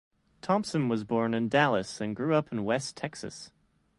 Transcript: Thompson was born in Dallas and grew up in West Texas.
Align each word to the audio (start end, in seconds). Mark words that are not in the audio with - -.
Thompson 0.41 0.89
was 0.89 1.03
born 1.03 1.35
in 1.35 1.47
Dallas 1.47 2.01
and 2.01 2.15
grew 2.15 2.33
up 2.33 2.51
in 2.51 2.63
West 2.65 2.95
Texas. 2.97 3.51